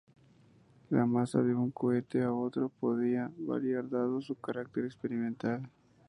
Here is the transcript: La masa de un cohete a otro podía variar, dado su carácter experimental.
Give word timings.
La 0.89 1.05
masa 1.05 1.43
de 1.43 1.53
un 1.53 1.69
cohete 1.69 2.23
a 2.23 2.33
otro 2.33 2.69
podía 2.69 3.29
variar, 3.37 3.87
dado 3.87 4.19
su 4.19 4.33
carácter 4.33 4.85
experimental. 4.85 5.69